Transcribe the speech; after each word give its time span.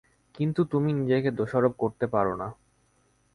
কিন্তু 0.35 0.61
তুমি 0.65 0.89
নিজেকে 0.93 1.29
দোষারোপ 1.31 1.73
করতে 1.77 2.05
পারো 2.07 2.33
না। 2.35 2.47